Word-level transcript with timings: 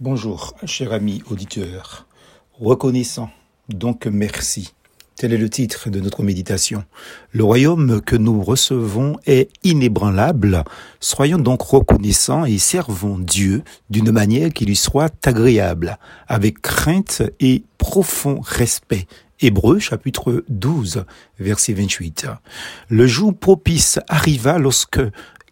Bonjour, 0.00 0.54
cher 0.64 0.92
ami 0.92 1.24
auditeur. 1.28 2.06
Reconnaissant, 2.52 3.30
donc 3.68 4.06
merci. 4.06 4.72
Tel 5.16 5.32
est 5.32 5.38
le 5.38 5.50
titre 5.50 5.90
de 5.90 5.98
notre 5.98 6.22
méditation. 6.22 6.84
Le 7.32 7.42
royaume 7.42 8.00
que 8.00 8.14
nous 8.14 8.40
recevons 8.40 9.18
est 9.26 9.50
inébranlable. 9.64 10.62
Soyons 11.00 11.38
donc 11.38 11.62
reconnaissants 11.62 12.44
et 12.44 12.58
servons 12.58 13.18
Dieu 13.18 13.64
d'une 13.90 14.12
manière 14.12 14.52
qui 14.52 14.66
lui 14.66 14.76
soit 14.76 15.12
agréable, 15.26 15.98
avec 16.28 16.62
crainte 16.62 17.24
et 17.40 17.64
profond 17.76 18.38
respect. 18.40 19.08
Hébreu 19.40 19.80
chapitre 19.80 20.44
12 20.48 21.06
verset 21.40 21.72
28. 21.72 22.28
Le 22.88 23.06
jour 23.08 23.36
propice 23.36 23.98
arriva 24.06 24.58
lorsque 24.58 25.00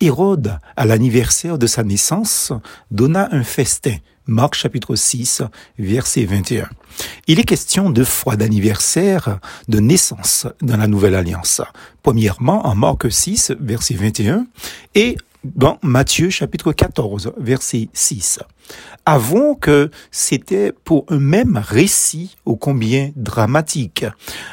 Hérode, 0.00 0.58
à 0.76 0.84
l'anniversaire 0.84 1.58
de 1.58 1.66
sa 1.66 1.82
naissance, 1.82 2.52
donna 2.92 3.28
un 3.32 3.42
festin 3.42 3.96
Marc 4.27 4.54
chapitre 4.54 4.96
6, 4.96 5.42
verset 5.79 6.24
21. 6.24 6.69
Il 7.27 7.38
est 7.38 7.45
question 7.45 7.91
de 7.91 8.05
foi 8.05 8.37
d'anniversaire, 8.37 9.38
de 9.68 9.78
naissance 9.78 10.46
dans 10.62 10.77
la 10.77 10.87
nouvelle 10.87 11.14
alliance. 11.14 11.62
Premièrement, 12.02 12.66
en 12.66 12.74
Marc 12.74 13.10
6, 13.10 13.52
verset 13.60 13.95
21, 13.95 14.46
et 14.95 15.16
dans 15.55 15.78
Matthieu 15.82 16.30
chapitre 16.30 16.73
14, 16.73 17.32
verset 17.38 17.88
6. 17.92 18.41
Avons 19.04 19.54
que 19.54 19.91
c'était 20.10 20.73
pour 20.73 21.04
un 21.09 21.20
même 21.20 21.62
récit 21.64 22.37
ô 22.45 22.56
combien 22.56 23.12
dramatique. 23.14 24.04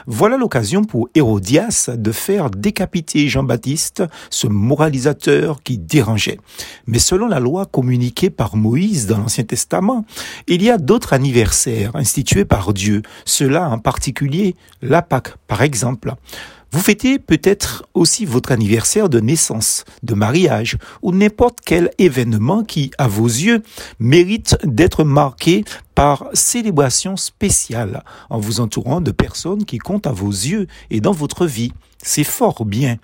Voilà 0.06 0.38
l'occasion 0.38 0.84
pour 0.84 1.10
Hérodias 1.16 1.90
de 1.96 2.12
faire 2.12 2.52
décapiter 2.52 3.28
Jean-Baptiste, 3.28 4.04
ce 4.30 4.46
moralisateur 4.46 5.64
qui 5.64 5.80
dérangeait. 5.80 6.40
Mais 6.86 7.00
selon 7.00 7.28
la 7.28 7.40
loi 7.40 7.66
communiquée 7.66 8.30
par 8.30 8.56
Moïse 8.56 9.08
dans 9.08 9.18
l'Ancien 9.18 9.44
Testament, 9.44 10.06
il 10.48 10.62
y 10.62 10.70
a 10.70 10.78
d'autres 10.78 11.14
anniversaires 11.14 11.96
institués 11.96 12.46
par 12.46 12.74
Dieu, 12.74 13.02
cela 13.26 13.68
en 13.70 13.80
particulier 13.80 14.56
la 14.84 15.02
Pâque 15.02 15.36
par 15.48 15.64
exemple. 15.64 16.14
Vous 16.74 16.80
fêtez 16.80 17.20
peut-être 17.20 17.86
aussi 17.94 18.26
votre 18.26 18.52
anniversaire 18.52 19.08
de 19.08 19.20
naissance, 19.20 19.86
de 20.02 20.16
mariage 20.16 20.78
ou 21.04 21.12
n'importe 21.12 21.60
quel 21.64 21.92
événement 22.00 22.64
qui, 22.64 22.90
à 22.98 23.08
vos 23.08 23.28
yeux, 23.28 23.62
mérite 24.00 24.58
d'être 24.64 25.04
marqué 25.04 25.66
par 25.96 26.28
célébration 26.34 27.18
spéciale 27.18 28.04
en 28.30 28.40
vous 28.40 28.60
entourant 28.60 29.02
de 29.02 29.12
personnes 29.12 29.66
qui 29.66 29.78
comptent 29.78 30.08
à 30.08 30.12
vos 30.12 30.30
yeux 30.30 30.68
et 30.90 31.02
dans 31.02 31.12
votre 31.12 31.46
vie. 31.46 31.74
C'est 32.06 32.26
fort 32.26 32.66
bien. 32.66 32.98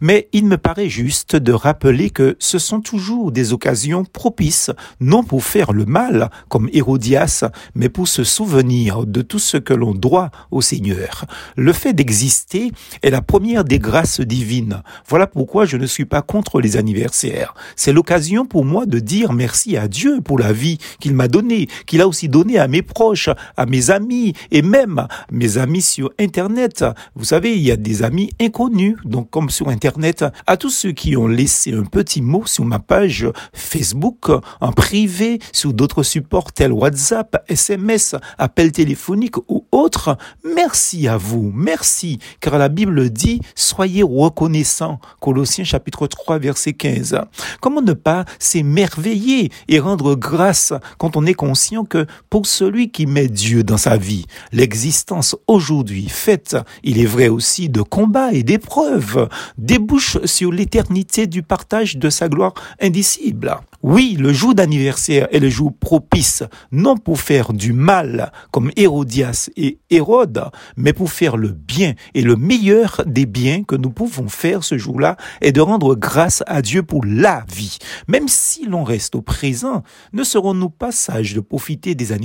Mais 0.00 0.28
il 0.32 0.46
me 0.46 0.56
paraît 0.56 0.88
juste 0.88 1.34
de 1.34 1.52
rappeler 1.52 2.10
que 2.10 2.36
ce 2.38 2.60
sont 2.60 2.80
toujours 2.80 3.32
des 3.32 3.52
occasions 3.52 4.04
propices, 4.04 4.70
non 5.00 5.24
pour 5.24 5.42
faire 5.42 5.72
le 5.72 5.84
mal, 5.84 6.30
comme 6.48 6.70
Hérodias, 6.72 7.44
mais 7.74 7.88
pour 7.88 8.06
se 8.06 8.22
souvenir 8.22 9.06
de 9.06 9.22
tout 9.22 9.40
ce 9.40 9.56
que 9.56 9.74
l'on 9.74 9.92
doit 9.92 10.30
au 10.52 10.60
Seigneur. 10.60 11.24
Le 11.56 11.72
fait 11.72 11.94
d'exister 11.94 12.70
est 13.02 13.10
la 13.10 13.22
première 13.22 13.64
des 13.64 13.80
grâces 13.80 14.20
divines. 14.20 14.82
Voilà 15.08 15.26
pourquoi 15.26 15.64
je 15.64 15.76
ne 15.76 15.86
suis 15.86 16.04
pas 16.04 16.22
contre 16.22 16.60
les 16.60 16.76
anniversaires. 16.76 17.54
C'est 17.74 17.92
l'occasion 17.92 18.46
pour 18.46 18.64
moi 18.64 18.86
de 18.86 19.00
dire 19.00 19.32
merci 19.32 19.76
à 19.76 19.88
Dieu 19.88 20.20
pour 20.20 20.38
la 20.38 20.52
vie 20.52 20.78
qu'il 21.00 21.14
m'a 21.14 21.26
donnée, 21.26 21.66
qu'il 21.86 22.00
a 22.00 22.06
aussi 22.06 22.28
donné 22.34 22.58
à 22.58 22.66
mes 22.66 22.82
proches, 22.82 23.30
à 23.56 23.64
mes 23.64 23.92
amis 23.92 24.32
et 24.50 24.62
même 24.62 25.06
mes 25.30 25.56
amis 25.56 25.82
sur 25.82 26.10
Internet. 26.18 26.84
Vous 27.14 27.24
savez, 27.24 27.54
il 27.54 27.62
y 27.62 27.70
a 27.70 27.76
des 27.76 28.02
amis 28.02 28.30
inconnus, 28.40 28.96
donc 29.04 29.30
comme 29.30 29.50
sur 29.50 29.68
Internet, 29.68 30.24
à 30.48 30.56
tous 30.56 30.70
ceux 30.70 30.90
qui 30.90 31.16
ont 31.16 31.28
laissé 31.28 31.72
un 31.72 31.84
petit 31.84 32.22
mot 32.22 32.44
sur 32.44 32.64
ma 32.64 32.80
page 32.80 33.28
Facebook, 33.52 34.32
en 34.60 34.72
privé, 34.72 35.38
sur 35.52 35.72
d'autres 35.72 36.02
supports 36.02 36.50
tels 36.50 36.72
WhatsApp, 36.72 37.44
SMS, 37.46 38.16
appels 38.36 38.72
téléphoniques 38.72 39.38
ou 39.48 39.64
autres. 39.70 40.18
Merci 40.56 41.06
à 41.06 41.16
vous, 41.16 41.52
merci, 41.54 42.18
car 42.40 42.58
la 42.58 42.68
Bible 42.68 43.10
dit, 43.10 43.42
soyez 43.54 44.02
reconnaissants. 44.02 44.98
Colossiens 45.20 45.62
chapitre 45.62 46.08
3 46.08 46.40
verset 46.40 46.72
15. 46.72 47.20
Comment 47.60 47.80
ne 47.80 47.92
pas 47.92 48.24
s'émerveiller 48.40 49.52
et 49.68 49.78
rendre 49.78 50.16
grâce 50.16 50.72
quand 50.98 51.16
on 51.16 51.26
est 51.26 51.34
conscient 51.34 51.84
que 51.84 52.06
pour 52.34 52.46
celui 52.46 52.90
qui 52.90 53.06
met 53.06 53.28
Dieu 53.28 53.62
dans 53.62 53.76
sa 53.76 53.96
vie, 53.96 54.26
l'existence 54.50 55.36
aujourd'hui 55.46 56.08
faite, 56.08 56.56
il 56.82 57.00
est 57.00 57.06
vrai 57.06 57.28
aussi 57.28 57.68
de 57.68 57.80
combats 57.80 58.32
et 58.32 58.42
d'épreuves, 58.42 59.28
débouche 59.56 60.18
sur 60.24 60.50
l'éternité 60.50 61.28
du 61.28 61.44
partage 61.44 61.96
de 61.96 62.10
sa 62.10 62.28
gloire 62.28 62.54
indicible. 62.80 63.56
Oui, 63.84 64.16
le 64.18 64.32
jour 64.32 64.54
d'anniversaire 64.54 65.28
est 65.30 65.38
le 65.38 65.50
jour 65.50 65.72
propice, 65.78 66.42
non 66.72 66.96
pour 66.96 67.20
faire 67.20 67.52
du 67.52 67.72
mal 67.72 68.32
comme 68.50 68.72
Hérodias 68.76 69.50
et 69.56 69.78
Hérode, 69.90 70.42
mais 70.76 70.94
pour 70.94 71.12
faire 71.12 71.36
le 71.36 71.48
bien. 71.48 71.92
Et 72.14 72.22
le 72.22 72.34
meilleur 72.34 73.02
des 73.06 73.26
biens 73.26 73.62
que 73.62 73.76
nous 73.76 73.90
pouvons 73.90 74.26
faire 74.26 74.64
ce 74.64 74.78
jour-là 74.78 75.18
est 75.42 75.52
de 75.52 75.60
rendre 75.60 75.94
grâce 75.94 76.42
à 76.46 76.62
Dieu 76.62 76.82
pour 76.82 77.04
la 77.04 77.44
vie. 77.54 77.76
Même 78.08 78.26
si 78.26 78.64
l'on 78.64 78.84
reste 78.84 79.14
au 79.16 79.22
présent, 79.22 79.82
ne 80.14 80.24
serons-nous 80.24 80.70
pas 80.70 80.90
sages 80.90 81.34
de 81.34 81.40
profiter 81.40 81.94
des 81.94 82.10
anniversaires 82.10 82.23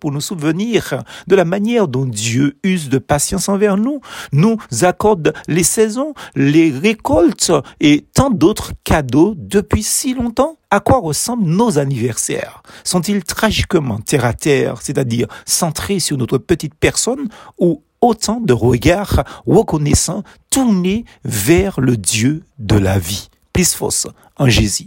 pour 0.00 0.12
nous 0.12 0.20
souvenir 0.20 1.02
de 1.26 1.36
la 1.36 1.44
manière 1.44 1.88
dont 1.88 2.06
Dieu 2.06 2.58
use 2.62 2.88
de 2.88 2.98
patience 2.98 3.48
envers 3.48 3.76
nous, 3.76 4.00
nous 4.32 4.58
accorde 4.82 5.32
les 5.46 5.62
saisons, 5.62 6.14
les 6.34 6.70
récoltes 6.70 7.52
et 7.80 8.06
tant 8.14 8.30
d'autres 8.30 8.72
cadeaux 8.84 9.34
depuis 9.36 9.82
si 9.82 10.14
longtemps? 10.14 10.56
À 10.70 10.80
quoi 10.80 10.98
ressemblent 10.98 11.46
nos 11.46 11.78
anniversaires? 11.78 12.62
Sont-ils 12.84 13.24
tragiquement 13.24 13.98
terre 13.98 14.24
à 14.24 14.34
terre, 14.34 14.82
c'est-à-dire 14.82 15.26
centrés 15.46 15.98
sur 15.98 16.18
notre 16.18 16.38
petite 16.38 16.74
personne, 16.74 17.28
ou 17.58 17.82
autant 18.00 18.40
de 18.40 18.52
regards 18.52 19.24
reconnaissants 19.46 20.22
tournés 20.50 21.04
vers 21.24 21.80
le 21.80 21.96
Dieu 21.96 22.44
de 22.58 22.76
la 22.76 22.98
vie? 22.98 23.28
Plus 23.52 23.74
fausse 23.74 24.06
en 24.36 24.48
Jésus. 24.48 24.86